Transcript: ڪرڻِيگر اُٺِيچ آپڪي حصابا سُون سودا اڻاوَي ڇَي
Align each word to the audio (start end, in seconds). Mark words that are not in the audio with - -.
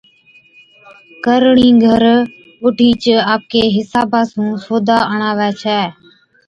ڪرڻِيگر 1.23 2.03
اُٺِيچ 2.63 3.03
آپڪي 3.33 3.63
حصابا 3.75 4.21
سُون 4.31 4.49
سودا 4.65 4.97
اڻاوَي 5.11 5.49
ڇَي 5.61 5.81